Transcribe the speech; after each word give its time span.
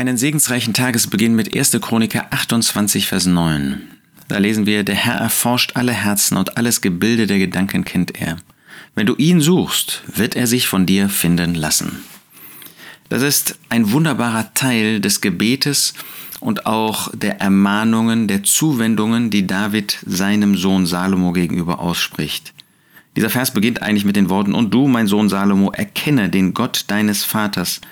Einen 0.00 0.16
segensreichen 0.16 0.72
Tagesbeginn 0.72 1.34
mit 1.34 1.54
1. 1.54 1.78
Chroniker 1.82 2.28
28, 2.30 3.06
Vers 3.06 3.26
9. 3.26 3.82
Da 4.28 4.38
lesen 4.38 4.64
wir, 4.64 4.82
der 4.82 4.94
Herr 4.94 5.16
erforscht 5.16 5.72
alle 5.74 5.92
Herzen 5.92 6.38
und 6.38 6.56
alles 6.56 6.80
Gebilde 6.80 7.26
der 7.26 7.38
Gedanken 7.38 7.84
kennt 7.84 8.18
er. 8.18 8.38
Wenn 8.94 9.04
du 9.04 9.14
ihn 9.16 9.42
suchst, 9.42 10.02
wird 10.06 10.36
er 10.36 10.46
sich 10.46 10.68
von 10.68 10.86
dir 10.86 11.10
finden 11.10 11.54
lassen. 11.54 12.02
Das 13.10 13.20
ist 13.20 13.58
ein 13.68 13.92
wunderbarer 13.92 14.54
Teil 14.54 15.00
des 15.00 15.20
Gebetes 15.20 15.92
und 16.40 16.64
auch 16.64 17.14
der 17.14 17.42
Ermahnungen, 17.42 18.26
der 18.26 18.42
Zuwendungen, 18.42 19.28
die 19.28 19.46
David 19.46 19.98
seinem 20.06 20.56
Sohn 20.56 20.86
Salomo 20.86 21.32
gegenüber 21.32 21.78
ausspricht. 21.78 22.54
Dieser 23.16 23.28
Vers 23.28 23.52
beginnt 23.52 23.82
eigentlich 23.82 24.06
mit 24.06 24.16
den 24.16 24.30
Worten, 24.30 24.54
und 24.54 24.72
du, 24.72 24.88
mein 24.88 25.08
Sohn 25.08 25.28
Salomo, 25.28 25.72
erkenne 25.72 26.30
den 26.30 26.54
Gott 26.54 26.84
deines 26.86 27.22
Vaters 27.22 27.82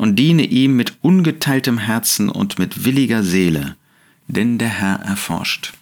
und 0.00 0.16
diene 0.16 0.44
ihm 0.44 0.76
mit 0.76 0.94
ungeteiltem 1.02 1.76
Herzen 1.76 2.30
und 2.30 2.58
mit 2.58 2.86
williger 2.86 3.22
Seele, 3.22 3.76
denn 4.28 4.56
der 4.56 4.70
Herr 4.70 5.00
erforscht. 5.00 5.74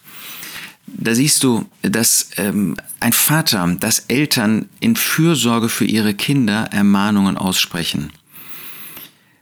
Da 0.88 1.14
siehst 1.14 1.44
du, 1.44 1.66
dass 1.82 2.30
ähm, 2.36 2.76
ein 2.98 3.12
Vater, 3.12 3.76
dass 3.78 4.06
Eltern 4.08 4.68
in 4.80 4.96
Fürsorge 4.96 5.68
für 5.68 5.84
ihre 5.84 6.14
Kinder 6.14 6.68
Ermahnungen 6.72 7.36
aussprechen. 7.36 8.10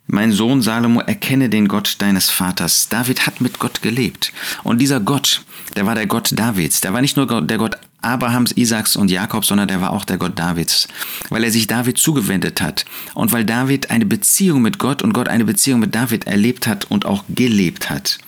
Mein 0.08 0.32
Sohn 0.32 0.60
Salomo, 0.60 1.00
erkenne 1.00 1.48
den 1.48 1.68
Gott 1.68 1.96
deines 2.00 2.28
Vaters. 2.28 2.90
David 2.90 3.26
hat 3.26 3.40
mit 3.40 3.58
Gott 3.58 3.80
gelebt. 3.80 4.34
Und 4.62 4.78
dieser 4.78 5.00
Gott, 5.00 5.42
der 5.74 5.86
war 5.86 5.94
der 5.94 6.06
Gott 6.06 6.38
Davids. 6.38 6.82
Der 6.82 6.92
war 6.92 7.00
nicht 7.00 7.16
nur 7.16 7.40
der 7.40 7.56
Gott 7.56 7.78
Abrahams, 8.06 8.52
Isaaks 8.52 8.96
und 8.96 9.10
Jakobs, 9.10 9.48
sondern 9.48 9.68
der 9.68 9.80
war 9.80 9.90
auch 9.90 10.04
der 10.04 10.16
Gott 10.16 10.38
Davids. 10.38 10.88
Weil 11.28 11.44
er 11.44 11.50
sich 11.50 11.66
David 11.66 11.98
zugewendet 11.98 12.60
hat. 12.60 12.84
Und 13.14 13.32
weil 13.32 13.44
David 13.44 13.90
eine 13.90 14.06
Beziehung 14.06 14.62
mit 14.62 14.78
Gott 14.78 15.02
und 15.02 15.12
Gott 15.12 15.28
eine 15.28 15.44
Beziehung 15.44 15.80
mit 15.80 15.94
David 15.94 16.26
erlebt 16.26 16.66
hat 16.66 16.90
und 16.90 17.04
auch 17.04 17.24
gelebt 17.28 17.90
hat. 17.90 18.18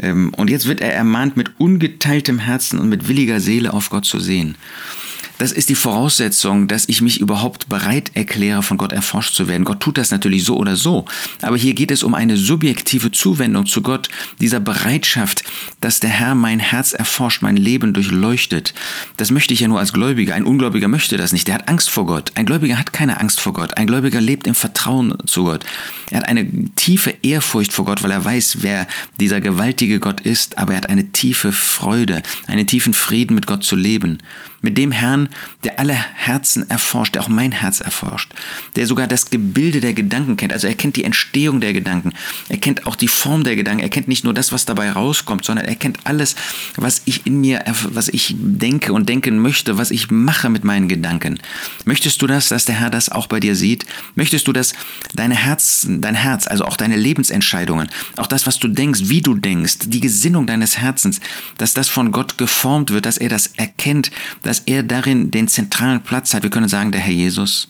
Ähm, 0.00 0.32
und 0.36 0.50
jetzt 0.50 0.66
wird 0.66 0.80
er 0.80 0.92
ermahnt, 0.92 1.36
mit 1.36 1.52
ungeteiltem 1.58 2.38
Herzen 2.38 2.78
und 2.78 2.88
mit 2.88 3.08
williger 3.08 3.40
Seele 3.40 3.72
auf 3.72 3.90
Gott 3.90 4.04
zu 4.04 4.20
sehen. 4.20 4.56
Das 5.42 5.50
ist 5.50 5.70
die 5.70 5.74
Voraussetzung, 5.74 6.68
dass 6.68 6.88
ich 6.88 7.02
mich 7.02 7.18
überhaupt 7.18 7.68
bereit 7.68 8.12
erkläre, 8.14 8.62
von 8.62 8.76
Gott 8.76 8.92
erforscht 8.92 9.34
zu 9.34 9.48
werden. 9.48 9.64
Gott 9.64 9.80
tut 9.80 9.98
das 9.98 10.12
natürlich 10.12 10.44
so 10.44 10.56
oder 10.56 10.76
so. 10.76 11.04
Aber 11.40 11.56
hier 11.56 11.74
geht 11.74 11.90
es 11.90 12.04
um 12.04 12.14
eine 12.14 12.36
subjektive 12.36 13.10
Zuwendung 13.10 13.66
zu 13.66 13.82
Gott, 13.82 14.08
dieser 14.40 14.60
Bereitschaft, 14.60 15.42
dass 15.80 15.98
der 15.98 16.10
Herr 16.10 16.36
mein 16.36 16.60
Herz 16.60 16.92
erforscht, 16.92 17.42
mein 17.42 17.56
Leben 17.56 17.92
durchleuchtet. 17.92 18.72
Das 19.16 19.32
möchte 19.32 19.52
ich 19.52 19.58
ja 19.58 19.66
nur 19.66 19.80
als 19.80 19.92
Gläubiger. 19.92 20.36
Ein 20.36 20.44
Ungläubiger 20.44 20.86
möchte 20.86 21.16
das 21.16 21.32
nicht. 21.32 21.48
Der 21.48 21.56
hat 21.56 21.68
Angst 21.68 21.90
vor 21.90 22.06
Gott. 22.06 22.30
Ein 22.36 22.46
Gläubiger 22.46 22.78
hat 22.78 22.92
keine 22.92 23.18
Angst 23.18 23.40
vor 23.40 23.52
Gott. 23.52 23.76
Ein 23.76 23.88
Gläubiger 23.88 24.20
lebt 24.20 24.46
im 24.46 24.54
Vertrauen 24.54 25.12
zu 25.26 25.42
Gott. 25.42 25.64
Er 26.12 26.18
hat 26.18 26.28
eine 26.28 26.46
tiefe 26.76 27.16
Ehrfurcht 27.22 27.72
vor 27.72 27.84
Gott, 27.84 28.04
weil 28.04 28.12
er 28.12 28.24
weiß, 28.24 28.58
wer 28.60 28.86
dieser 29.18 29.40
gewaltige 29.40 29.98
Gott 29.98 30.20
ist. 30.20 30.56
Aber 30.58 30.74
er 30.74 30.76
hat 30.76 30.88
eine 30.88 31.10
tiefe 31.10 31.50
Freude, 31.50 32.22
einen 32.46 32.68
tiefen 32.68 32.94
Frieden 32.94 33.34
mit 33.34 33.48
Gott 33.48 33.64
zu 33.64 33.74
leben. 33.74 34.18
Mit 34.64 34.78
dem 34.78 34.92
Herrn, 34.92 35.28
der 35.64 35.78
alle 35.78 35.94
Herzen 35.94 36.68
erforscht, 36.68 37.14
der 37.14 37.22
auch 37.22 37.28
mein 37.28 37.52
Herz 37.52 37.80
erforscht, 37.80 38.32
der 38.76 38.86
sogar 38.86 39.06
das 39.06 39.30
Gebilde 39.30 39.80
der 39.80 39.94
Gedanken 39.94 40.36
kennt, 40.36 40.52
also 40.52 40.66
er 40.66 40.74
kennt 40.74 40.96
die 40.96 41.04
Entstehung 41.04 41.60
der 41.60 41.72
Gedanken, 41.72 42.12
er 42.48 42.58
kennt 42.58 42.86
auch 42.86 42.96
die 42.96 43.08
Form 43.08 43.44
der 43.44 43.56
Gedanken, 43.56 43.82
er 43.82 43.88
kennt 43.88 44.08
nicht 44.08 44.24
nur 44.24 44.34
das, 44.34 44.52
was 44.52 44.64
dabei 44.64 44.90
rauskommt, 44.90 45.44
sondern 45.44 45.66
er 45.66 45.76
kennt 45.76 46.00
alles, 46.04 46.36
was 46.76 47.02
ich 47.04 47.26
in 47.26 47.40
mir, 47.40 47.64
was 47.84 48.08
ich 48.08 48.34
denke 48.38 48.92
und 48.92 49.08
denken 49.08 49.38
möchte, 49.38 49.78
was 49.78 49.90
ich 49.90 50.10
mache 50.10 50.48
mit 50.48 50.64
meinen 50.64 50.88
Gedanken. 50.88 51.38
Möchtest 51.84 52.20
du 52.22 52.26
das, 52.26 52.48
dass 52.48 52.64
der 52.64 52.76
Herr 52.76 52.90
das 52.90 53.08
auch 53.10 53.26
bei 53.26 53.40
dir 53.40 53.56
sieht? 53.56 53.86
Möchtest 54.14 54.48
du, 54.48 54.52
dass 54.52 54.72
deine 55.14 55.34
Herzen, 55.34 56.00
dein 56.00 56.14
Herz, 56.14 56.46
also 56.46 56.64
auch 56.64 56.76
deine 56.76 56.96
Lebensentscheidungen, 56.96 57.88
auch 58.16 58.26
das, 58.26 58.46
was 58.46 58.58
du 58.58 58.68
denkst, 58.68 59.00
wie 59.04 59.20
du 59.20 59.34
denkst, 59.34 59.78
die 59.86 60.00
Gesinnung 60.00 60.46
deines 60.46 60.78
Herzens, 60.78 61.20
dass 61.58 61.74
das 61.74 61.88
von 61.88 62.12
Gott 62.12 62.38
geformt 62.38 62.90
wird, 62.90 63.06
dass 63.06 63.18
er 63.18 63.28
das 63.28 63.48
erkennt, 63.56 64.10
dass 64.42 64.60
er 64.60 64.82
darin 64.82 65.21
den 65.30 65.48
zentralen 65.48 66.02
Platz 66.02 66.34
hat. 66.34 66.42
Wir 66.42 66.50
können 66.50 66.68
sagen, 66.68 66.92
der 66.92 67.00
Herr 67.00 67.12
Jesus. 67.12 67.68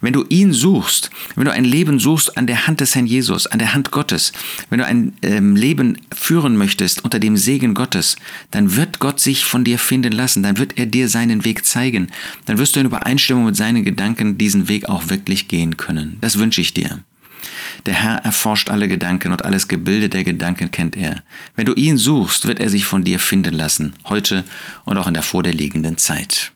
Wenn 0.00 0.12
du 0.12 0.24
ihn 0.28 0.52
suchst, 0.52 1.10
wenn 1.36 1.44
du 1.44 1.52
ein 1.52 1.64
Leben 1.64 1.98
suchst 1.98 2.36
an 2.36 2.46
der 2.46 2.66
Hand 2.66 2.80
des 2.80 2.94
Herrn 2.94 3.06
Jesus, 3.06 3.46
an 3.46 3.58
der 3.58 3.74
Hand 3.74 3.90
Gottes, 3.90 4.32
wenn 4.68 4.78
du 4.78 4.86
ein 4.86 5.12
ähm, 5.22 5.56
Leben 5.56 5.98
führen 6.14 6.56
möchtest 6.56 7.04
unter 7.04 7.18
dem 7.18 7.36
Segen 7.36 7.74
Gottes, 7.74 8.16
dann 8.50 8.76
wird 8.76 8.98
Gott 8.98 9.20
sich 9.20 9.44
von 9.44 9.64
dir 9.64 9.78
finden 9.78 10.12
lassen, 10.12 10.42
dann 10.42 10.58
wird 10.58 10.78
er 10.78 10.86
dir 10.86 11.08
seinen 11.08 11.44
Weg 11.44 11.64
zeigen, 11.64 12.08
dann 12.46 12.58
wirst 12.58 12.76
du 12.76 12.80
in 12.80 12.86
Übereinstimmung 12.86 13.44
mit 13.44 13.56
seinen 13.56 13.84
Gedanken 13.84 14.38
diesen 14.38 14.68
Weg 14.68 14.88
auch 14.88 15.08
wirklich 15.08 15.48
gehen 15.48 15.76
können. 15.76 16.18
Das 16.20 16.38
wünsche 16.38 16.60
ich 16.60 16.74
dir. 16.74 17.00
Der 17.86 17.94
Herr 17.94 18.16
erforscht 18.16 18.68
alle 18.68 18.88
Gedanken 18.88 19.32
und 19.32 19.44
alles 19.44 19.68
Gebilde 19.68 20.08
der 20.08 20.24
Gedanken 20.24 20.70
kennt 20.70 20.96
er. 20.96 21.22
Wenn 21.56 21.66
du 21.66 21.72
ihn 21.74 21.96
suchst, 21.96 22.46
wird 22.46 22.60
er 22.60 22.68
sich 22.68 22.84
von 22.84 23.04
dir 23.04 23.18
finden 23.18 23.54
lassen, 23.54 23.94
heute 24.04 24.44
und 24.84 24.98
auch 24.98 25.06
in 25.06 25.14
der 25.14 25.22
vor 25.22 25.42
dir 25.42 25.52
liegenden 25.52 25.96
Zeit. 25.96 26.52